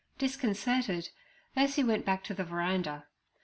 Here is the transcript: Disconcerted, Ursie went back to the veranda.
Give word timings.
Disconcerted, 0.17 1.11
Ursie 1.55 1.83
went 1.85 2.05
back 2.05 2.23
to 2.23 2.33
the 2.33 2.43
veranda. 2.43 3.05